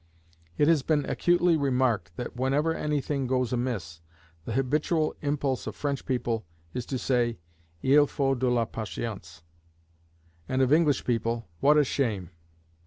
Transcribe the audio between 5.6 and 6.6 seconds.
of French people